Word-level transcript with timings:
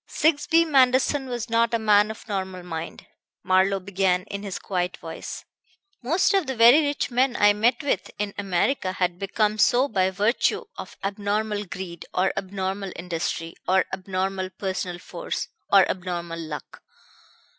"Sigsbee 0.09 0.65
Manderson 0.65 1.27
was 1.29 1.47
not 1.47 1.75
a 1.75 1.77
man 1.77 2.09
of 2.09 2.27
normal 2.27 2.63
mind," 2.63 3.05
Marlowe 3.43 3.79
began 3.79 4.23
in 4.23 4.41
his 4.41 4.57
quiet 4.57 4.97
voice. 4.97 5.45
"Most 6.01 6.33
of 6.33 6.47
the 6.47 6.55
very 6.55 6.81
rich 6.83 7.11
men 7.11 7.35
I 7.35 7.53
met 7.53 7.83
with 7.83 8.09
in 8.17 8.33
America 8.35 8.93
had 8.93 9.19
become 9.19 9.59
so 9.59 9.87
by 9.87 10.09
virtue 10.09 10.63
of 10.75 10.97
abnormal 11.03 11.65
greed, 11.65 12.07
or 12.15 12.33
abnormal 12.35 12.91
industry, 12.95 13.53
or 13.67 13.85
abnormal 13.93 14.49
personal 14.49 14.97
force, 14.97 15.49
or 15.71 15.87
abnormal 15.87 16.39
luck. 16.39 16.81